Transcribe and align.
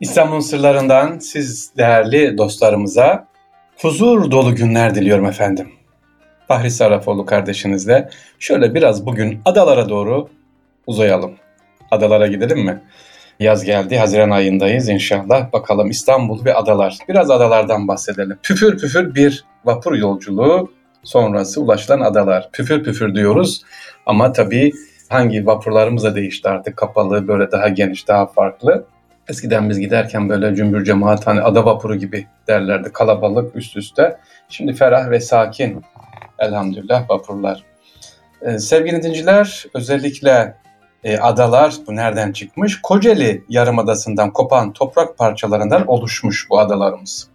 İstanbul'un 0.00 0.40
sırlarından 0.40 1.18
siz 1.18 1.72
değerli 1.76 2.38
dostlarımıza 2.38 3.26
huzur 3.76 4.30
dolu 4.30 4.54
günler 4.54 4.94
diliyorum 4.94 5.26
efendim. 5.26 5.68
Fahri 6.48 6.70
Sarrafoğlu 6.70 7.26
kardeşinizle 7.26 8.10
şöyle 8.38 8.74
biraz 8.74 9.06
bugün 9.06 9.40
adalara 9.44 9.88
doğru 9.88 10.28
uzayalım. 10.86 11.32
Adalara 11.90 12.26
gidelim 12.26 12.58
mi? 12.58 12.82
Yaz 13.40 13.64
geldi, 13.64 13.98
Haziran 13.98 14.30
ayındayız 14.30 14.88
inşallah. 14.88 15.52
Bakalım 15.52 15.90
İstanbul 15.90 16.44
ve 16.44 16.54
adalar. 16.54 16.98
Biraz 17.08 17.30
adalardan 17.30 17.88
bahsedelim. 17.88 18.38
Püfür 18.42 18.78
püfür 18.78 19.14
bir 19.14 19.44
vapur 19.64 19.94
yolculuğu 19.94 20.72
sonrası 21.02 21.60
ulaşılan 21.60 22.00
adalar. 22.00 22.50
Püfür 22.52 22.84
püfür 22.84 23.14
diyoruz 23.14 23.62
ama 24.06 24.32
tabii 24.32 24.72
hangi 25.08 25.46
vapurlarımız 25.46 26.14
değişti 26.14 26.48
artık. 26.48 26.76
Kapalı, 26.76 27.28
böyle 27.28 27.50
daha 27.50 27.68
geniş, 27.68 28.08
daha 28.08 28.26
farklı. 28.26 28.86
Eskiden 29.30 29.70
biz 29.70 29.80
giderken 29.80 30.28
böyle 30.28 30.54
cümbür 30.54 30.84
cemaat 30.84 31.26
hani 31.26 31.40
ada 31.40 31.64
vapuru 31.64 31.96
gibi 31.96 32.26
derlerdi. 32.48 32.92
Kalabalık 32.92 33.56
üst 33.56 33.76
üste. 33.76 34.16
Şimdi 34.48 34.72
ferah 34.72 35.10
ve 35.10 35.20
sakin 35.20 35.82
elhamdülillah 36.38 37.10
vapurlar. 37.10 37.64
Ee, 38.42 38.58
sevgili 38.58 39.02
dinciler 39.02 39.64
özellikle 39.74 40.56
e, 41.04 41.18
adalar 41.18 41.74
bu 41.86 41.96
nereden 41.96 42.32
çıkmış? 42.32 42.80
Kocaeli 42.82 43.44
Yarımadası'ndan 43.48 44.30
kopan 44.30 44.72
toprak 44.72 45.18
parçalarından 45.18 45.86
oluşmuş 45.86 46.50
bu 46.50 46.58
adalarımız. 46.58 47.28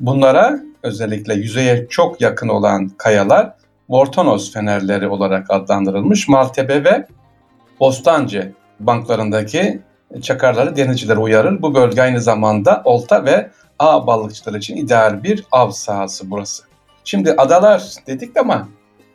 Bunlara 0.00 0.60
özellikle 0.82 1.34
yüzeye 1.34 1.86
çok 1.90 2.20
yakın 2.20 2.48
olan 2.48 2.88
kayalar 2.88 3.54
Vortonos 3.88 4.52
fenerleri 4.52 5.08
olarak 5.08 5.50
adlandırılmış. 5.50 6.28
Maltepe 6.28 6.84
ve 6.84 7.06
Bostancı 7.80 8.52
banklarındaki 8.80 9.82
çakarları 10.22 10.76
denizciler 10.76 11.16
uyarır. 11.16 11.62
Bu 11.62 11.74
bölge 11.74 12.02
aynı 12.02 12.20
zamanda 12.20 12.82
olta 12.84 13.24
ve 13.24 13.50
ağ 13.78 14.06
balıkçıları 14.06 14.58
için 14.58 14.76
ideal 14.76 15.22
bir 15.22 15.44
av 15.52 15.70
sahası 15.70 16.30
burası. 16.30 16.62
Şimdi 17.04 17.32
adalar 17.32 17.82
dedik 18.06 18.36
ama 18.36 18.68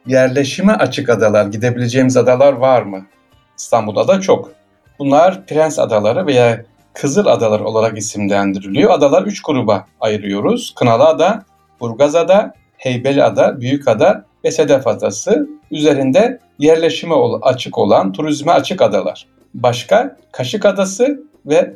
yerleşime 0.07 0.73
açık 0.73 1.09
adalar, 1.09 1.45
gidebileceğimiz 1.45 2.17
adalar 2.17 2.53
var 2.53 2.81
mı? 2.81 3.05
İstanbul'da 3.57 4.07
da 4.07 4.22
çok. 4.22 4.52
Bunlar 4.99 5.45
Prens 5.45 5.80
Adaları 5.80 6.27
veya 6.27 6.66
Kızıl 6.94 7.25
Adalar 7.25 7.59
olarak 7.59 7.97
isimlendiriliyor. 7.97 8.91
Adalar 8.91 9.23
üç 9.23 9.41
gruba 9.41 9.85
ayırıyoruz. 10.00 10.73
Kınalı 10.75 11.03
Ada, 11.03 11.44
Burgaz 11.79 12.16
Ada, 12.16 12.53
Heybeli 12.77 13.23
Ada, 13.23 13.61
Büyük 13.61 13.88
Ada 13.88 14.25
ve 14.45 14.52
Sedef 14.52 14.88
Adası. 14.88 15.50
Üzerinde 15.72 16.39
yerleşime 16.59 17.16
açık 17.41 17.77
olan, 17.77 18.11
turizme 18.11 18.52
açık 18.52 18.81
adalar. 18.81 19.27
Başka 19.58 20.17
Kaşık 20.31 20.66
Adası 20.66 21.23
ve 21.45 21.73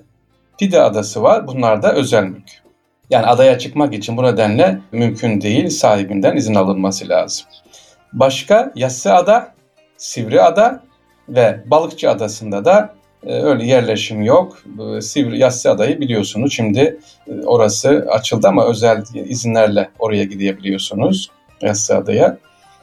Pide 0.59 0.81
Adası 0.81 1.23
var. 1.23 1.47
Bunlar 1.47 1.83
da 1.83 1.93
özel 1.93 2.23
mülk. 2.23 2.61
Yani 3.09 3.25
adaya 3.25 3.59
çıkmak 3.59 3.93
için 3.93 4.17
bu 4.17 4.23
nedenle 4.23 4.79
mümkün 4.91 5.41
değil, 5.41 5.69
sahibinden 5.69 6.35
izin 6.35 6.55
alınması 6.55 7.09
lazım. 7.09 7.45
Başka 8.13 8.71
Yassı 8.75 9.13
Ada, 9.13 9.53
Sivri 9.97 10.41
Ada 10.41 10.83
ve 11.29 11.63
Balıkçı 11.65 12.09
Adası'nda 12.09 12.65
da 12.65 12.93
e, 13.25 13.33
öyle 13.33 13.65
yerleşim 13.65 14.21
yok. 14.21 14.63
Sivri 15.01 15.39
Yassı 15.39 15.71
Adayı 15.71 15.99
biliyorsunuz 15.99 16.53
şimdi 16.53 16.99
e, 17.27 17.45
orası 17.45 18.07
açıldı 18.11 18.47
ama 18.47 18.65
özel 18.65 19.03
izinlerle 19.13 19.89
oraya 19.99 20.23
gidebiliyorsunuz 20.23 21.31
Yassı 21.61 21.97
Adaya. 21.97 22.37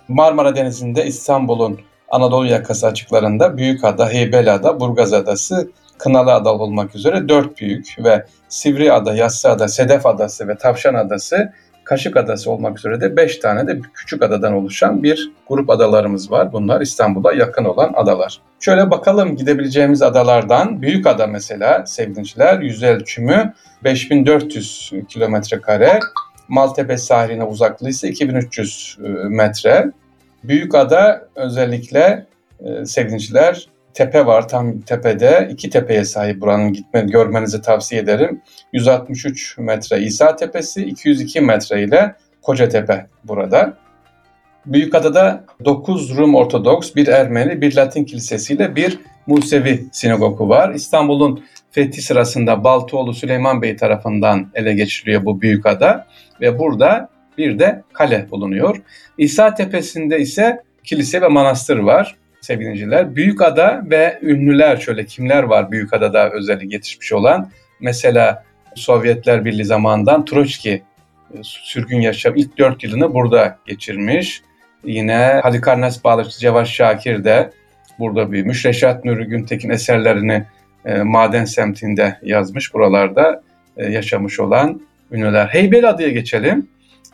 Marmara 0.09 0.57
Denizi'nde 0.57 1.07
İstanbul'un 1.07 1.81
Anadolu 2.11 2.47
yakası 2.47 2.87
açıklarında 2.87 3.57
Büyükada, 3.57 4.09
Heybeliada, 4.09 4.81
Burgaz 4.81 5.13
Adası, 5.13 5.71
Kınalı 5.99 6.33
Ada 6.33 6.55
olmak 6.55 6.95
üzere 6.95 7.29
dört 7.29 7.61
büyük 7.61 7.97
ve 8.05 8.25
Sivri 8.49 8.93
Ada, 8.93 9.15
Yassı 9.15 9.51
Ada, 9.51 9.69
Sedef 9.69 10.07
Adası 10.07 10.49
ve 10.49 10.57
Tavşan 10.57 10.95
Adası, 10.95 11.53
Kaşık 11.85 12.17
Adası 12.17 12.51
olmak 12.51 12.79
üzere 12.79 13.01
de 13.01 13.17
beş 13.17 13.39
tane 13.39 13.67
de 13.67 13.81
küçük 13.95 14.23
adadan 14.23 14.53
oluşan 14.53 15.03
bir 15.03 15.33
grup 15.49 15.71
adalarımız 15.71 16.31
var. 16.31 16.53
Bunlar 16.53 16.81
İstanbul'a 16.81 17.33
yakın 17.33 17.65
olan 17.65 17.93
adalar. 17.97 18.41
Şöyle 18.61 18.91
bakalım 18.91 19.37
gidebileceğimiz 19.37 20.03
adalardan 20.03 20.83
Büyük 20.83 21.07
Ada 21.07 21.27
mesela 21.27 21.87
sevgiliciler 21.87 22.61
yüz 22.61 22.83
ölçümü 22.83 23.55
5400 23.85 24.93
kilometre 25.09 25.61
kare. 25.61 26.01
Maltepe 26.49 26.97
sahiline 26.99 27.45
uzaklığı 27.45 27.89
ise 27.89 28.09
2300 28.09 28.99
e, 29.05 29.09
metre. 29.29 29.93
Büyük 30.45 30.75
ada 30.75 31.29
özellikle 31.35 32.27
e, 32.61 32.85
sevgiliciler 32.85 33.69
tepe 33.95 34.27
var 34.27 34.49
tam 34.49 34.81
tepede. 34.81 35.49
iki 35.53 35.71
tepeye 35.71 36.05
sahip 36.05 36.41
buranın 36.41 36.73
gitme, 36.73 37.01
görmenizi 37.01 37.63
tavsiye 37.63 38.01
ederim. 38.01 38.43
163 38.73 39.59
metre 39.59 40.01
İsa 40.01 40.37
Tepesi, 40.37 40.85
202 40.85 41.41
metre 41.41 41.83
ile 41.83 42.15
Kocatepe 42.43 43.07
burada. 43.25 43.77
Büyükada'da 44.67 45.45
9 45.65 46.17
Rum 46.17 46.35
Ortodoks, 46.35 46.95
bir 46.95 47.07
Ermeni, 47.07 47.61
bir 47.61 47.77
Latin 47.77 48.05
kilisesiyle 48.05 48.77
bir 48.77 48.99
Musevi 49.27 49.85
sinagogu 49.93 50.49
var. 50.49 50.75
İstanbul'un 50.75 51.45
fethi 51.71 52.03
sırasında 52.03 52.65
Baltuoğlu 52.65 53.15
Süleyman 53.15 53.63
Bey 53.63 53.77
tarafından 53.77 54.51
ele 54.55 54.75
geçiriliyor 54.75 55.25
bu 55.25 55.41
Büyükada 55.41 56.07
ve 56.41 56.59
burada 56.59 57.09
bir 57.39 57.59
de 57.59 57.83
kale 57.93 58.31
bulunuyor. 58.31 58.77
İsa 59.19 59.55
Tepesi'nde 59.55 60.19
ise 60.19 60.63
kilise 60.85 61.23
ve 61.23 61.29
manastır 61.29 61.79
var 61.79 62.17
sevgiliciler. 62.41 63.17
Büyükada 63.17 63.83
ve 63.91 64.19
ünlüler 64.23 64.77
şöyle 64.77 65.05
kimler 65.07 65.43
var 65.43 65.71
Büyükada'da 65.71 66.31
özellikle 66.31 66.75
yetişmiş 66.75 67.13
olan? 67.13 67.51
Mesela 67.81 68.45
Sovyetler 68.75 69.45
Birliği 69.45 69.65
zamanından 69.65 70.25
Troçki 70.25 70.83
e, 71.35 71.39
sürgün 71.43 72.01
yaşam 72.01 72.37
ilk 72.37 72.59
dört 72.59 72.85
yılını 72.85 73.15
burada 73.15 73.59
geçirmiş. 73.67 74.43
Yine 74.85 75.41
Halikarnas 75.43 76.05
Bağlıkçı 76.05 76.39
Cevaş 76.39 76.71
Şakir 76.71 77.25
de 77.25 77.51
burada 77.99 78.33
büyümüş. 78.33 78.67
Reşat 78.67 79.05
Nuri 79.05 79.25
Güntekin 79.25 79.71
eserlerini 79.71 80.45
e, 80.85 81.03
Maden 81.03 81.45
semtinde 81.45 82.19
yazmış. 82.23 82.75
Buralarda 82.75 83.43
e, 83.77 83.87
yaşamış 83.87 84.41
olan 84.41 84.81
ünlüler. 85.13 85.47
Heybeliada'ya 85.47 86.09
geçelim. 86.09 86.69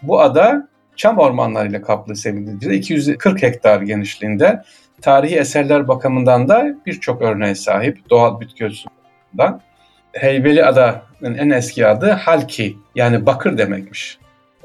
Bu 0.06 0.20
ada 0.20 0.68
çam 0.96 1.18
ormanlarıyla 1.18 1.82
kaplı 1.82 2.16
sevgili 2.16 2.74
240 2.76 3.42
hektar 3.42 3.80
genişliğinde 3.80 4.62
tarihi 5.02 5.36
eserler 5.36 5.88
bakımından 5.88 6.48
da 6.48 6.74
birçok 6.86 7.22
örneğe 7.22 7.54
sahip 7.54 8.10
doğal 8.10 8.40
bitki 8.40 8.64
örtüsünden. 8.64 9.60
Heybeli 10.12 10.64
Ada'nın 10.64 11.34
en 11.34 11.50
eski 11.50 11.86
adı 11.86 12.10
Halki 12.10 12.76
yani 12.94 13.26
bakır 13.26 13.58
demekmiş. 13.58 14.18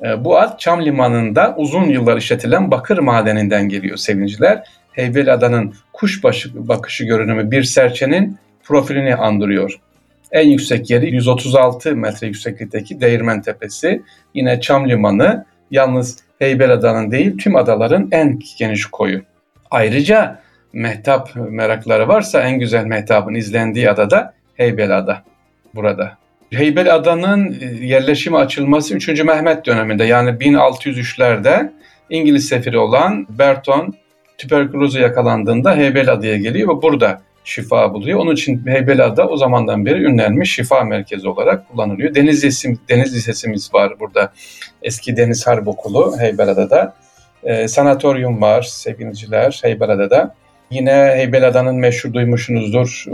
E, 0.03 0.25
bu 0.25 0.38
ad 0.38 0.59
Çam 0.59 0.85
Limanı'nda 0.85 1.56
uzun 1.57 1.83
yıllar 1.83 2.17
işletilen 2.17 2.71
bakır 2.71 2.97
madeninden 2.97 3.69
geliyor 3.69 3.97
sevinciler. 3.97 4.63
Heybeli 4.91 5.31
Ada'nın 5.31 5.73
kuşbaşı 5.94 6.67
bakışı 6.67 7.06
görünümü 7.06 7.51
bir 7.51 7.63
serçenin 7.63 8.38
profilini 8.63 9.16
andırıyor. 9.16 9.79
En 10.31 10.50
yüksek 10.50 10.90
yeri 10.90 11.12
136 11.16 11.95
metre 11.95 12.28
yükseklikteki 12.28 13.01
Değirmen 13.01 13.41
Tepesi. 13.41 14.01
Yine 14.34 14.62
Çam 14.62 14.90
Limanı 14.90 15.45
yalnız 15.72 16.17
Heybeliada'nın 16.40 17.12
değil 17.12 17.38
tüm 17.38 17.56
adaların 17.56 18.07
en 18.12 18.39
geniş 18.57 18.85
koyu. 18.85 19.22
Ayrıca 19.72 20.39
mehtap 20.73 21.29
merakları 21.35 22.07
varsa 22.07 22.41
en 22.41 22.59
güzel 22.59 22.85
mehtabın 22.85 23.34
izlendiği 23.34 23.89
adada 23.89 24.34
Heybeliada 24.56 25.23
burada. 25.75 26.18
Heybeliada'nın 26.51 27.57
e, 27.62 27.85
yerleşimi 27.85 28.38
açılması 28.38 28.95
3. 28.95 29.23
Mehmet 29.23 29.66
döneminde 29.66 30.03
yani 30.03 30.29
1603'lerde 30.29 31.72
İngiliz 32.09 32.47
sefiri 32.47 32.78
olan 32.78 33.28
Berton 33.29 33.94
tüberkülozu 34.38 35.00
yakalandığında 35.00 35.75
Heybeliada'ya 35.75 36.38
geliyor 36.38 36.78
ve 36.78 36.81
burada 36.81 37.22
şifa 37.44 37.94
buluyor. 37.94 38.19
Onun 38.19 38.33
için 38.33 38.67
Heybeliada 38.67 39.27
o 39.27 39.38
zamandan 39.38 39.85
beri 39.85 40.03
ünlenmiş 40.03 40.55
şifa 40.55 40.83
merkezi 40.83 41.29
olarak 41.29 41.69
kullanılıyor. 41.69 42.15
Deniz, 42.15 42.36
Lisesi, 42.36 42.77
Deniz 42.89 43.15
Lisesimiz 43.15 43.74
var 43.74 44.00
burada. 44.00 44.31
Eski 44.81 45.18
Deniz 45.18 45.47
Harp 45.47 45.68
Okulu 45.68 46.19
Heybeliada'da. 46.19 46.94
E, 47.44 47.68
sanatoryum 47.68 48.41
var 48.41 48.62
sevgiliciler 48.62 49.59
Heybeliada'da. 49.63 50.36
Yine 50.71 50.91
Heybeliada'nın 50.91 51.75
meşhur 51.75 52.13
duymuşsunuzdur 52.13 53.06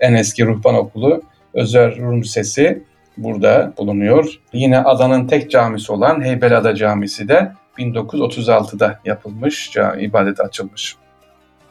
en 0.00 0.14
eski 0.14 0.46
ruhban 0.46 0.74
okulu 0.74 1.22
Özer 1.54 1.96
Rum 1.96 2.22
Lisesi 2.22 2.82
burada 3.16 3.72
bulunuyor. 3.78 4.40
Yine 4.52 4.78
adanın 4.78 5.26
tek 5.26 5.50
camisi 5.50 5.92
olan 5.92 6.24
Heybeliada 6.24 6.74
Camisi 6.74 7.28
de 7.28 7.52
1936'da 7.78 9.00
yapılmış, 9.04 9.70
ibadet 10.00 10.40
açılmış. 10.40 10.96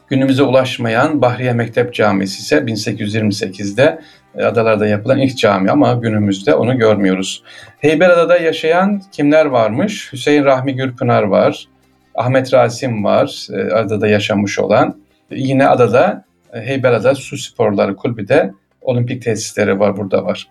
Günümüze 0.08 0.42
ulaşmayan 0.42 1.22
Bahriye 1.22 1.52
Mektep 1.52 1.94
Camisi 1.94 2.42
ise 2.42 2.56
1828'de 2.58 4.00
e, 4.36 4.44
adalarda 4.44 4.86
yapılan 4.86 5.18
ilk 5.18 5.38
cami 5.38 5.70
ama 5.70 5.94
günümüzde 5.94 6.54
onu 6.54 6.78
görmüyoruz. 6.78 7.42
Heybeliada'da 7.78 8.38
yaşayan 8.38 9.02
kimler 9.12 9.46
varmış? 9.46 10.12
Hüseyin 10.12 10.44
Rahmi 10.44 10.74
Gürpınar 10.74 11.22
var, 11.22 11.68
Ahmet 12.14 12.54
Rasim 12.54 13.04
var, 13.04 13.46
e, 13.52 13.74
adada 13.74 14.06
yaşamış 14.08 14.58
olan. 14.58 14.96
Yine 15.30 15.68
adada 15.68 16.24
e, 16.52 16.60
Heybeliada 16.60 17.14
Su 17.14 17.38
Sporları 17.38 17.96
Kulübü 17.96 18.28
de 18.28 18.52
olimpik 18.80 19.22
tesisleri 19.22 19.80
var, 19.80 19.96
burada 19.96 20.24
var. 20.24 20.48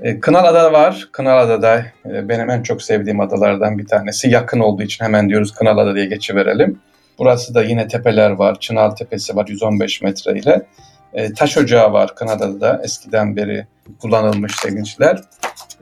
E, 0.00 0.20
Kınalıada 0.20 0.72
var. 0.72 1.08
Kınalıada 1.12 1.86
e, 2.06 2.28
benim 2.28 2.50
en 2.50 2.62
çok 2.62 2.82
sevdiğim 2.82 3.20
adalardan 3.20 3.78
bir 3.78 3.86
tanesi. 3.86 4.30
Yakın 4.30 4.60
olduğu 4.60 4.82
için 4.82 5.04
hemen 5.04 5.28
diyoruz 5.28 5.54
Kınalıada 5.54 5.94
diye 5.94 6.06
geçiverelim. 6.06 6.80
Burası 7.18 7.54
da 7.54 7.62
yine 7.62 7.88
tepeler 7.88 8.30
var. 8.30 8.60
Çınal 8.60 8.90
Tepesi 8.90 9.36
var 9.36 9.46
115 9.48 10.02
metre 10.02 10.38
ile. 10.38 10.66
E, 11.12 11.32
taş 11.32 11.58
ocağı 11.58 11.92
var 11.92 12.14
Kınalıada'da 12.14 12.80
eskiden 12.84 13.36
beri 13.36 13.66
kullanılmış 13.98 14.54
sevinçler. 14.54 15.20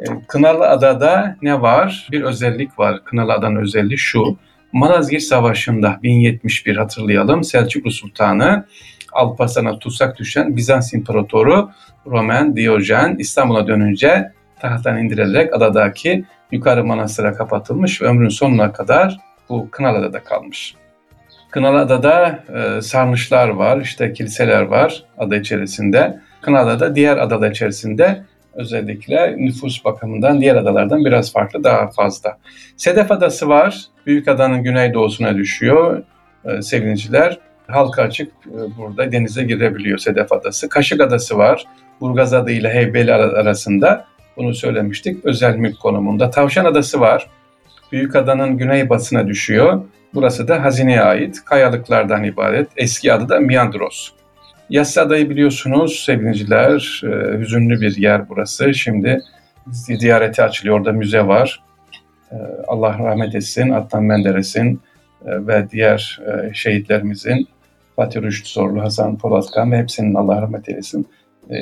E, 0.00 0.05
Kınalıada'da 0.29 1.37
ne 1.43 1.61
var? 1.62 2.08
Bir 2.12 2.23
özellik 2.23 2.79
var. 2.79 3.05
Kınalıada'nın 3.05 3.56
özelliği 3.56 3.99
şu. 3.99 4.37
Malazgirt 4.73 5.23
Savaşı'nda 5.23 5.99
1071 6.02 6.76
hatırlayalım 6.76 7.44
Selçuklu 7.44 7.90
Sultanı 7.90 8.67
Alparslan'a 9.12 9.79
tutsak 9.79 10.19
düşen 10.19 10.56
Bizans 10.56 10.94
İmparatoru 10.94 11.70
Roman 12.06 12.56
Diyojen 12.56 13.17
İstanbul'a 13.19 13.67
dönünce 13.67 14.32
tahttan 14.61 14.99
indirilerek 14.99 15.55
adadaki 15.55 16.25
yukarı 16.52 16.84
manastıra 16.84 17.32
kapatılmış 17.32 18.02
ve 18.02 18.06
ömrün 18.06 18.29
sonuna 18.29 18.73
kadar 18.73 19.20
bu 19.49 19.69
Kınalıada'da 19.70 20.25
kalmış. 20.25 20.75
Kınalıada'da 21.52 22.44
e, 22.54 22.82
sarnıçlar 22.82 23.49
var, 23.49 23.81
işte 23.81 24.12
kiliseler 24.12 24.62
var 24.62 25.04
ada 25.19 25.37
içerisinde. 25.37 26.20
Kınalıada 26.40 26.94
diğer 26.94 27.16
adalar 27.16 27.50
içerisinde 27.50 28.22
özellikle 28.54 29.37
nüfus 29.38 29.84
bakımından 29.84 30.40
diğer 30.40 30.56
adalardan 30.56 31.04
biraz 31.04 31.32
farklı, 31.32 31.64
daha 31.64 31.90
fazla. 31.90 32.38
Sedef 32.76 33.10
Adası 33.10 33.49
var, 33.49 33.84
Büyük 34.06 34.28
Adanın 34.28 34.62
güneydoğusuna 34.62 35.37
düşüyor 35.37 36.02
e, 36.44 36.62
sevgiliciler. 36.62 37.38
Halka 37.66 38.02
açık 38.02 38.32
e, 38.46 38.78
burada 38.78 39.12
denize 39.12 39.44
girebiliyor 39.44 39.98
Sedef 39.98 40.32
Adası. 40.32 40.69
Kaşık 40.69 41.00
Adası 41.00 41.38
var, 41.38 41.64
Burgaz 42.00 42.32
Adı 42.34 42.50
ile 42.50 42.75
Heybeli 42.75 43.14
arasında. 43.14 44.05
Bunu 44.37 44.55
söylemiştik. 44.55 45.25
Özel 45.25 45.56
mülk 45.56 45.81
konumunda. 45.81 46.31
Tavşan 46.31 46.64
Adası 46.64 47.00
var. 47.00 47.26
Büyük 47.93 48.16
Adanın 48.16 48.56
güneybatısına 48.56 49.28
düşüyor. 49.28 49.82
Burası 50.14 50.49
da 50.49 50.64
hazineye 50.64 51.00
ait 51.00 51.44
kayalıklardan 51.44 52.25
ibaret. 52.25 52.69
Eski 52.76 53.12
adı 53.12 53.29
da 53.29 53.41
Miandros. 53.41 54.09
Yassı 54.70 55.00
Adayı 55.03 55.31
biliyorsunuz 55.31 56.03
sevgiliciler, 56.06 57.03
e, 57.05 57.38
hüzünlü 57.38 57.81
bir 57.81 57.97
yer 57.97 58.29
burası. 58.29 58.75
Şimdi 58.75 59.20
ziyarete 59.70 60.43
açılıyor, 60.43 60.79
orada 60.79 60.93
müze 60.93 61.26
var. 61.26 61.62
E, 62.32 62.37
Allah 62.67 62.99
rahmet 62.99 63.35
etsin 63.35 63.70
Adnan 63.70 64.03
Menderes'in 64.05 64.81
e, 65.26 65.47
ve 65.47 65.70
diğer 65.70 66.20
şehitlerimizin 66.53 67.49
Fatih 67.97 68.23
Rüştü 68.23 68.49
Zorlu, 68.49 68.82
Hasan 68.82 69.19
Polatkan 69.19 69.73
ve 69.73 69.79
hepsinin 69.79 70.15
Allah 70.15 70.43
rahmet 70.43 70.69
eylesin 70.69 71.08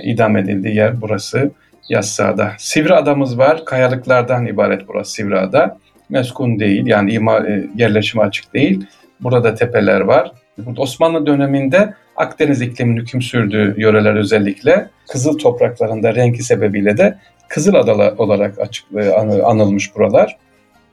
idam 0.02 0.36
edildiği 0.36 0.76
yer 0.76 1.00
burası 1.00 1.50
Yassıada. 1.88 2.52
Sivri 2.58 2.94
adamız 2.94 3.38
var. 3.38 3.64
Kayalıklardan 3.64 4.46
ibaret 4.46 4.88
burası 4.88 5.12
Sivri 5.12 5.38
ada. 5.38 5.78
Meskun 6.10 6.58
değil 6.60 6.86
yani 6.86 7.12
ima, 7.12 7.38
e, 7.38 7.66
yerleşime 7.76 8.24
açık 8.24 8.54
değil. 8.54 8.86
Burada 9.20 9.54
tepeler 9.54 10.00
var. 10.00 10.32
Burada 10.58 10.80
Osmanlı 10.80 11.26
döneminde 11.26 11.94
Akdeniz 12.16 12.62
ikliminin 12.62 13.00
hüküm 13.00 13.22
sürdüğü 13.22 13.74
yöreler 13.78 14.14
özellikle 14.14 14.88
kızıl 15.08 15.38
topraklarında 15.38 16.14
renki 16.14 16.42
sebebiyle 16.42 16.96
de 16.96 17.18
Kızıl 17.48 17.74
Adalar 17.74 18.12
olarak 18.12 18.58
açık, 18.58 18.84
e, 18.96 19.10
anılmış 19.42 19.96
buralar. 19.96 20.36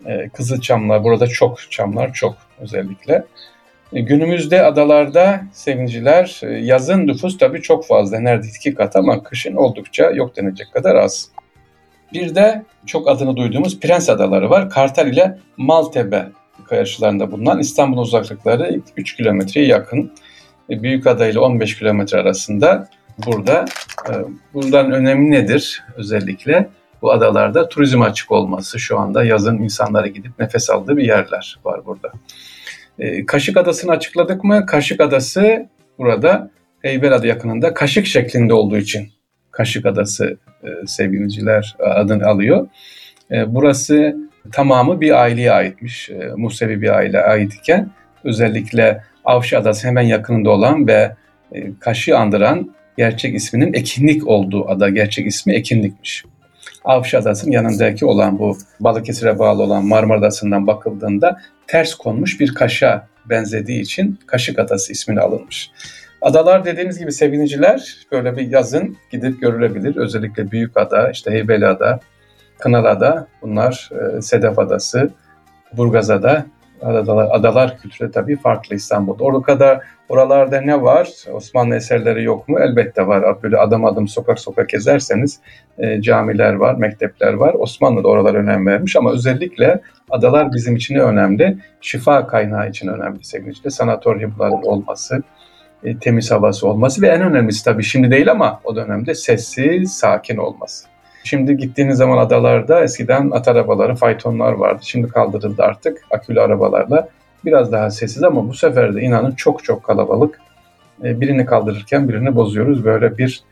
E, 0.05 0.29
Kızıl 0.29 0.61
çamlar, 0.61 1.03
burada 1.03 1.27
çok 1.27 1.71
çamlar 1.71 2.13
çok 2.13 2.35
özellikle. 2.59 3.23
Günümüzde 3.93 4.63
adalarda 4.63 5.41
sevinciler 5.53 6.41
yazın 6.61 7.07
nüfus 7.07 7.37
tabii 7.37 7.61
çok 7.61 7.87
fazla. 7.87 8.19
Neredeyse 8.19 8.57
iki 8.57 8.73
kat 8.73 8.95
ama 8.95 9.23
kışın 9.23 9.55
oldukça 9.55 10.11
yok 10.11 10.37
denecek 10.37 10.73
kadar 10.73 10.95
az. 10.95 11.29
Bir 12.13 12.35
de 12.35 12.65
çok 12.85 13.09
adını 13.09 13.35
duyduğumuz 13.35 13.79
Prens 13.79 14.09
Adaları 14.09 14.49
var. 14.49 14.69
Kartal 14.69 15.07
ile 15.07 15.39
Maltepe 15.57 16.27
karşılarında 16.65 17.31
bulunan 17.31 17.59
İstanbul 17.59 17.97
uzaklıkları 17.97 18.81
3 18.97 19.15
kilometreye 19.15 19.67
yakın. 19.67 20.11
E, 20.69 20.83
Büyük 20.83 21.07
Ada 21.07 21.27
ile 21.27 21.39
15 21.39 21.79
kilometre 21.79 22.17
arasında 22.17 22.89
burada. 23.25 23.65
Buradan 24.53 24.91
önemi 24.91 25.31
nedir 25.31 25.83
özellikle? 25.95 26.69
Bu 27.01 27.11
adalarda 27.11 27.69
turizm 27.69 28.01
açık 28.01 28.31
olması 28.31 28.79
şu 28.79 28.99
anda 28.99 29.23
yazın 29.23 29.57
insanlara 29.57 30.07
gidip 30.07 30.39
nefes 30.39 30.69
aldığı 30.69 30.97
bir 30.97 31.03
yerler 31.03 31.59
var 31.65 31.85
burada. 31.85 32.11
E, 32.99 33.25
Kaşık 33.25 33.57
Adası'nı 33.57 33.91
açıkladık 33.91 34.43
mı? 34.43 34.65
Kaşık 34.65 35.01
Adası 35.01 35.69
burada 35.97 36.51
Heybeliada 36.81 37.27
yakınında 37.27 37.73
kaşık 37.73 38.05
şeklinde 38.05 38.53
olduğu 38.53 38.77
için 38.77 39.09
Kaşık 39.57 39.85
Adası 39.85 40.37
e, 40.63 40.87
sevgiliciler 40.87 41.75
adını 41.79 42.27
alıyor. 42.27 42.67
E, 43.31 43.55
burası 43.55 44.17
tamamı 44.51 45.01
bir 45.01 45.21
aileye 45.21 45.51
aitmiş. 45.51 46.09
E, 46.09 46.31
Musevi 46.35 46.81
bir 46.81 46.95
aile 46.95 47.21
ait 47.21 47.53
iken 47.53 47.89
özellikle 48.23 49.03
Avşa 49.25 49.59
Adası 49.59 49.87
hemen 49.87 50.01
yakınında 50.01 50.49
olan 50.49 50.87
ve 50.87 51.15
e, 51.51 51.63
kaşı 51.79 52.17
andıran 52.17 52.75
gerçek 52.97 53.35
isminin 53.35 53.73
Ekinlik 53.73 54.27
olduğu 54.27 54.69
ada. 54.69 54.89
Gerçek 54.89 55.27
ismi 55.27 55.53
Ekinlikmiş. 55.53 56.23
Avşa 56.83 57.19
Adası'nın 57.19 57.51
yanındaki 57.51 58.05
olan 58.05 58.39
bu 58.39 58.57
Balıkesir'e 58.79 59.39
bağlı 59.39 59.63
olan 59.63 59.85
Marmara 59.85 60.19
Adası'ndan 60.19 60.67
bakıldığında 60.67 61.41
ters 61.67 61.95
konmuş 61.95 62.39
bir 62.39 62.53
kaşa 62.53 63.07
benzediği 63.25 63.81
için 63.81 64.19
Kaşık 64.27 64.59
Adası 64.59 64.91
ismini 64.91 65.19
alınmış. 65.19 65.71
Adalar 66.21 66.65
dediğimiz 66.65 66.99
gibi 66.99 67.11
seviniciler 67.11 67.97
böyle 68.11 68.37
bir 68.37 68.51
yazın 68.51 68.97
gidip 69.11 69.41
görülebilir. 69.41 69.95
Özellikle 69.95 70.51
Büyük 70.51 70.77
Ada, 70.77 71.11
işte 71.11 71.31
Heybeliada, 71.31 71.99
Kınalıada 72.59 73.27
bunlar 73.41 73.89
e, 74.17 74.21
Sedef 74.21 74.59
Adası, 74.59 75.09
Burgazada 75.73 76.45
adalar, 76.81 77.27
adalar 77.31 77.77
kültürü 77.77 78.11
tabii 78.11 78.35
farklı 78.35 78.75
İstanbul'da. 78.75 79.23
Orada 79.23 79.41
kadar 79.41 79.81
oralarda 80.09 80.61
ne 80.61 80.81
var? 80.81 81.09
Osmanlı 81.33 81.75
eserleri 81.75 82.23
yok 82.23 82.49
mu? 82.49 82.59
Elbette 82.59 83.07
var. 83.07 83.43
Böyle 83.43 83.57
adım 83.57 83.85
adım 83.85 84.07
sokak 84.07 84.39
sokak 84.39 84.69
gezerseniz 84.69 85.39
e, 85.77 86.01
camiler 86.01 86.53
var, 86.53 86.75
mektepler 86.75 87.33
var. 87.33 87.53
Osmanlı 87.53 88.03
da 88.03 88.07
oralara 88.07 88.37
önem 88.37 88.65
vermiş 88.65 88.95
ama 88.95 89.11
özellikle 89.11 89.81
adalar 90.09 90.53
bizim 90.53 90.75
için 90.75 90.95
önemli. 90.95 91.57
Şifa 91.81 92.27
kaynağı 92.27 92.69
için 92.69 92.87
önemli 92.87 93.25
sevgili 93.25 93.71
Sanatoryumların 93.71 94.61
olması, 94.61 95.23
e, 95.83 95.97
temiz 95.97 96.31
havası 96.31 96.67
olması 96.67 97.01
ve 97.01 97.07
en 97.07 97.21
önemlisi 97.21 97.65
tabii 97.65 97.83
şimdi 97.83 98.11
değil 98.11 98.31
ama 98.31 98.61
o 98.63 98.75
dönemde 98.75 99.15
sessiz, 99.15 99.91
sakin 99.91 100.37
olması. 100.37 100.87
Şimdi 101.23 101.57
gittiğiniz 101.57 101.97
zaman 101.97 102.17
adalarda 102.17 102.83
eskiden 102.83 103.31
at 103.31 103.47
arabaları, 103.47 103.95
faytonlar 103.95 104.51
vardı. 104.51 104.79
Şimdi 104.81 105.07
kaldırıldı 105.07 105.63
artık 105.63 106.01
akülü 106.11 106.41
arabalarla. 106.41 107.09
Biraz 107.45 107.71
daha 107.71 107.89
sessiz 107.89 108.23
ama 108.23 108.49
bu 108.49 108.53
sefer 108.53 108.95
de 108.95 109.01
inanın 109.01 109.31
çok 109.31 109.63
çok 109.63 109.83
kalabalık. 109.83 110.39
E, 111.03 111.21
birini 111.21 111.45
kaldırırken 111.45 112.09
birini 112.09 112.35
bozuyoruz. 112.35 112.85
Böyle 112.85 113.17
bir 113.17 113.43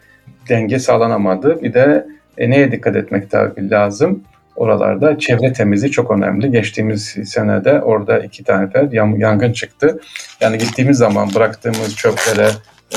denge 0.50 0.80
sağlanamadı. 0.80 1.62
Bir 1.62 1.74
de 1.74 2.08
e, 2.38 2.50
neye 2.50 2.72
dikkat 2.72 2.96
etmek 2.96 3.32
tabii 3.32 3.70
lazım? 3.70 4.24
Oralarda 4.56 5.20
çevre 5.20 5.54
temizliği 5.54 5.92
çok 5.92 6.12
önemli. 6.12 6.52
Geçtiğimiz 6.52 7.16
senede 7.26 7.82
orada 7.82 8.20
iki 8.20 8.44
tane 8.44 8.70
yangın 8.92 9.54
çıktı. 9.54 10.00
Yani 10.42 10.58
gittiğimiz 10.58 10.98
zaman 10.98 11.30
bıraktığımız 11.36 11.96
çöplere, 11.96 12.50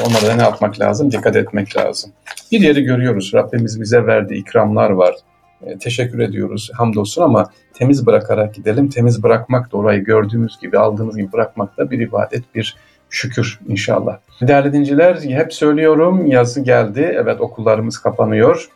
Onlara 0.06 0.36
ne 0.36 0.42
yapmak 0.42 0.80
lazım? 0.80 1.12
Dikkat 1.12 1.36
etmek 1.36 1.76
lazım. 1.76 2.12
Bir 2.52 2.60
yeri 2.60 2.82
görüyoruz. 2.82 3.30
Rabbimiz 3.34 3.80
bize 3.80 4.06
verdiği 4.06 4.40
ikramlar 4.40 4.90
var. 4.90 5.14
E, 5.62 5.78
teşekkür 5.78 6.18
ediyoruz. 6.18 6.70
Hamdolsun 6.74 7.22
ama 7.22 7.50
temiz 7.74 8.06
bırakarak 8.06 8.54
gidelim. 8.54 8.88
Temiz 8.88 9.22
bırakmak 9.22 9.72
da 9.72 9.76
orayı 9.76 10.04
gördüğümüz 10.04 10.60
gibi, 10.60 10.78
aldığımız 10.78 11.16
gibi 11.16 11.32
bırakmak 11.32 11.78
da 11.78 11.90
bir 11.90 11.98
ibadet, 11.98 12.54
bir 12.54 12.76
şükür 13.10 13.60
inşallah. 13.68 14.18
Değerli 14.40 14.72
dinciler, 14.72 15.16
hep 15.16 15.54
söylüyorum 15.54 16.26
yazı 16.26 16.60
geldi. 16.60 17.16
Evet 17.22 17.40
okullarımız 17.40 17.98
kapanıyor. 17.98 18.68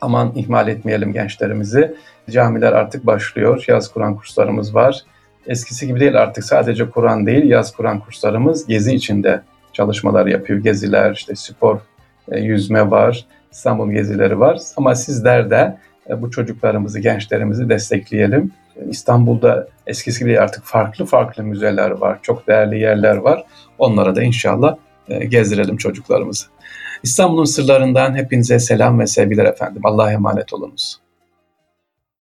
Aman 0.00 0.32
ihmal 0.34 0.68
etmeyelim 0.68 1.12
gençlerimizi. 1.12 1.94
Camiler 2.30 2.72
artık 2.72 3.06
başlıyor. 3.06 3.64
Yaz 3.68 3.92
Kur'an 3.92 4.16
kurslarımız 4.16 4.74
var. 4.74 5.02
Eskisi 5.46 5.86
gibi 5.86 6.00
değil 6.00 6.22
artık 6.22 6.44
sadece 6.44 6.90
Kur'an 6.90 7.26
değil 7.26 7.44
yaz 7.44 7.72
Kur'an 7.72 8.00
kurslarımız 8.00 8.66
gezi 8.66 8.94
içinde 8.94 9.42
çalışmalar 9.72 10.26
yapıyor. 10.26 10.58
Geziler, 10.60 11.12
işte 11.12 11.36
spor, 11.36 11.78
e, 12.32 12.40
yüzme 12.40 12.90
var, 12.90 13.26
İstanbul 13.52 13.90
gezileri 13.90 14.40
var. 14.40 14.58
Ama 14.76 14.94
sizler 14.94 15.50
de 15.50 15.78
e, 16.10 16.22
bu 16.22 16.30
çocuklarımızı, 16.30 17.00
gençlerimizi 17.00 17.68
destekleyelim. 17.68 18.52
E, 18.76 18.88
İstanbul'da 18.88 19.68
eskisi 19.86 20.18
gibi 20.18 20.40
artık 20.40 20.64
farklı 20.64 21.04
farklı 21.06 21.42
müzeler 21.42 21.90
var, 21.90 22.18
çok 22.22 22.46
değerli 22.46 22.78
yerler 22.78 23.16
var. 23.16 23.44
Onlara 23.78 24.16
da 24.16 24.22
inşallah 24.22 24.76
gezdirelim 25.28 25.76
çocuklarımızı. 25.76 26.46
İstanbul'un 27.06 27.44
sırlarından 27.44 28.16
hepinize 28.16 28.58
selam 28.58 28.98
ve 28.98 29.06
sevgiler 29.06 29.44
efendim. 29.44 29.82
Allah'a 29.84 30.12
emanet 30.12 30.52
olunuz. 30.52 31.00